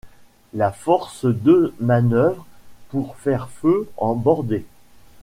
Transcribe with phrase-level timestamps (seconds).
[0.55, 2.47] La force deux manœuvre
[2.89, 4.65] pour faire feu en bordée.